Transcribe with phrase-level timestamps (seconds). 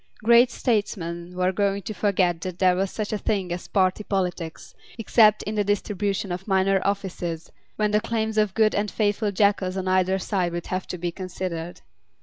[0.23, 4.73] Great statesmen were going to forget that there was such a thing as party politics,
[4.97, 9.77] except in the distribution of minor offices, when the claims of good and faithful jackals
[9.77, 11.81] on either side would have to be considered.